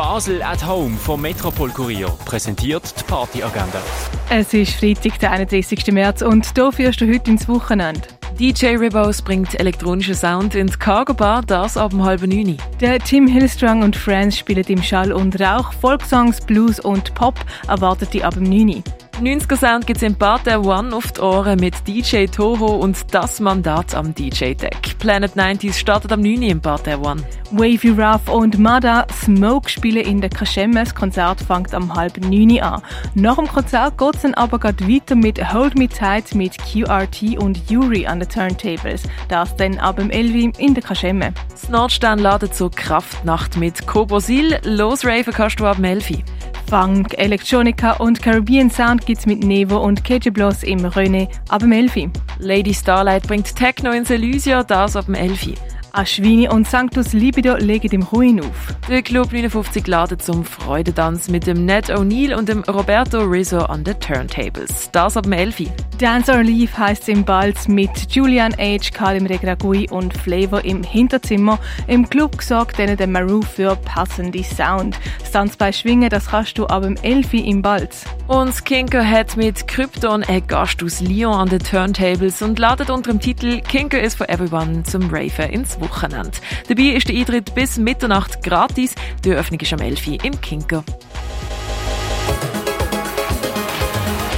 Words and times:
Basel 0.00 0.42
at 0.42 0.66
Home 0.66 0.96
vom 0.96 1.20
Metropol 1.20 1.68
Kurier 1.68 2.08
präsentiert 2.24 2.98
die 2.98 3.04
Partyagenda. 3.04 3.82
Es 4.30 4.54
ist 4.54 4.72
Freitag, 4.72 5.18
der 5.18 5.32
31. 5.32 5.88
März 5.88 6.22
und 6.22 6.54
hier 6.54 6.72
führst 6.72 7.02
du 7.02 7.06
heute 7.06 7.32
ins 7.32 7.46
Wochenende. 7.46 8.00
DJ 8.38 8.76
Ribos 8.76 9.20
bringt 9.20 9.60
elektronischen 9.60 10.14
Sound 10.14 10.54
in 10.54 10.68
die 10.68 10.72
Cargo 10.78 11.12
Bar, 11.12 11.42
das 11.42 11.76
ab 11.76 11.92
um 11.92 12.02
halb 12.02 12.22
neun. 12.22 12.56
Der 12.80 12.98
Tim 12.98 13.26
Hillstrong 13.26 13.82
und 13.82 13.94
Friends 13.94 14.38
spielen 14.38 14.64
im 14.68 14.82
Schall 14.82 15.12
und 15.12 15.38
Rauch, 15.38 15.74
Folksongs, 15.74 16.40
Blues 16.40 16.80
und 16.80 17.12
Pop 17.12 17.34
erwartet 17.68 18.14
die 18.14 18.24
ab 18.24 18.38
um 18.38 18.44
9 18.44 18.82
90er 19.20 19.56
Sound 19.56 19.86
gibt 19.86 19.98
es 19.98 20.02
im 20.02 20.14
Bad 20.14 20.46
One 20.48 20.96
auf 20.96 21.12
die 21.12 21.20
Ohren 21.20 21.60
mit 21.60 21.86
DJ 21.86 22.24
Toho 22.24 22.76
und 22.76 22.96
das 23.12 23.38
Mandat 23.38 23.94
am 23.94 24.14
DJ-Deck. 24.14 24.98
Planet 24.98 25.32
90s 25.32 25.74
startet 25.74 26.10
am 26.12 26.20
9. 26.20 26.40
im 26.40 26.60
Bad 26.60 26.88
One. 26.88 27.22
Wavy 27.50 27.90
Rough 27.90 28.28
und 28.30 28.58
Mada 28.58 29.06
Smoke 29.12 29.68
spielen 29.68 30.06
in 30.06 30.22
der 30.22 30.30
Kaschemme. 30.30 30.84
Das 30.84 30.94
Konzert 30.94 31.40
fängt 31.42 31.74
am 31.74 31.94
halb 31.94 32.16
9 32.16 32.62
an. 32.62 32.80
Nach 33.14 33.36
dem 33.36 33.46
Konzert 33.46 33.98
geht 33.98 34.14
es 34.14 34.22
dann 34.22 34.32
aber 34.34 34.58
gerade 34.58 34.88
weiter 34.88 35.16
mit 35.16 35.52
Hold 35.52 35.76
Me 35.76 35.88
Tight 35.88 36.34
mit 36.34 36.56
QRT 36.56 37.38
und 37.38 37.70
Yuri 37.70 38.06
an 38.06 38.20
den 38.20 38.28
Turntables. 38.28 39.02
Das 39.28 39.54
dann 39.56 39.78
ab 39.78 39.96
dem 39.96 40.10
11 40.10 40.58
in 40.58 40.72
der 40.72 40.82
Kaschemme. 40.82 41.34
Das 41.50 41.68
Nordstern 41.68 42.20
ladet 42.20 42.54
zur 42.54 42.70
Kraftnacht 42.70 43.58
mit 43.58 43.86
Kobosil. 43.86 44.60
Los 44.64 45.04
Raven 45.04 45.34
kannst 45.34 45.60
du 45.60 45.66
ab 45.66 45.76
dem 45.76 45.84
11 45.84 46.22
Funk, 46.70 47.18
Electronica 47.18 47.94
und 47.94 48.22
Caribbean 48.22 48.70
Sound 48.70 49.04
gibt's 49.04 49.26
mit 49.26 49.42
Nevo 49.42 49.78
und 49.78 50.04
KJ 50.04 50.30
Bloss 50.30 50.62
im 50.62 50.78
René 50.86 51.28
ab 51.48 51.62
dem 51.62 51.72
11. 51.72 52.10
Lady 52.38 52.72
Starlight 52.72 53.26
bringt 53.26 53.56
Techno 53.56 53.90
ins 53.90 54.08
Elysia, 54.08 54.62
das 54.62 54.94
ab 54.94 55.06
dem 55.06 55.16
11. 55.16 55.54
Aschwini 55.92 56.48
und 56.48 56.68
Sanctus 56.68 57.12
Libido 57.12 57.56
legen 57.56 57.90
im 57.92 58.02
Ruin 58.02 58.40
auf. 58.40 58.74
Der 58.88 59.02
Club 59.02 59.32
59 59.32 59.86
ladet 59.86 60.22
zum 60.22 60.44
Freudedanz 60.44 61.28
mit 61.28 61.46
dem 61.46 61.64
Ned 61.64 61.90
O'Neill 61.90 62.34
und 62.34 62.48
dem 62.48 62.62
Roberto 62.64 63.20
Rizzo 63.20 63.58
an 63.58 63.84
den 63.84 63.98
Turntables. 63.98 64.90
Das 64.92 65.16
ab 65.16 65.24
dem 65.24 65.32
11. 65.32 65.70
Dance 65.98 66.32
or 66.32 66.42
Leave 66.42 66.76
heisst 66.78 67.08
im 67.08 67.24
Balz 67.24 67.68
mit 67.68 67.90
Julian 68.10 68.54
H., 68.56 68.90
Kalim 68.92 69.26
Regragui 69.26 69.88
und 69.90 70.16
Flavor 70.16 70.64
im 70.64 70.82
Hinterzimmer. 70.82 71.58
Im 71.86 72.08
Club 72.08 72.42
sorgt 72.42 72.78
denen 72.78 72.96
der 72.96 73.06
Maru 73.06 73.42
für 73.42 73.76
passende 73.76 74.42
Sound. 74.42 74.98
Das 75.32 75.56
bei 75.56 75.72
Schwingen, 75.72 76.10
das 76.10 76.28
kannst 76.28 76.58
du 76.58 76.66
ab 76.66 76.82
dem 76.82 76.96
11. 76.96 77.34
im 77.34 77.62
Balz. 77.62 78.04
Und 78.30 78.64
Kinker 78.64 79.04
hat 79.04 79.36
mit 79.36 79.66
Krypton 79.66 80.22
einen 80.22 80.46
Gast 80.46 80.84
aus 80.84 81.00
Lyon 81.00 81.34
an 81.34 81.48
den 81.48 81.58
Turntables 81.58 82.42
und 82.42 82.60
ladet 82.60 82.88
unter 82.88 83.10
dem 83.10 83.18
Titel 83.18 83.60
Kinker 83.60 84.00
is 84.00 84.14
for 84.14 84.28
Everyone 84.28 84.84
zum 84.84 85.12
Raven 85.12 85.50
ins 85.50 85.80
Wochenende. 85.80 86.38
Dabei 86.68 86.94
ist 86.94 87.08
der 87.08 87.16
Eintritt 87.16 87.52
bis 87.56 87.76
Mitternacht 87.76 88.40
gratis. 88.44 88.94
Die 89.24 89.30
Eröffnung 89.30 89.58
ist 89.58 89.72
am 89.72 89.80
11. 89.80 90.06
Uhr 90.06 90.24
im 90.24 90.40
Kinker. 90.40 90.84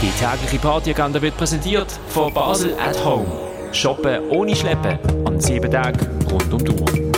Die 0.01 0.11
tägliche 0.19 0.59
Partyagenda 0.59 1.21
wird 1.21 1.37
präsentiert 1.37 1.93
von 2.09 2.33
Basel 2.33 2.75
at 2.81 3.05
Home. 3.05 3.27
Shoppen 3.73 4.23
ohne 4.31 4.57
Schleppen 4.57 4.99
an 5.27 5.39
sieben 5.39 5.71
Tagen 5.71 6.01
rund 6.31 6.51
um 6.51 6.65
die 6.65 6.71
Uhr. 6.71 7.12